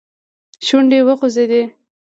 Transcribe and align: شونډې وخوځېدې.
شونډې 0.65 0.99
وخوځېدې. 1.07 1.63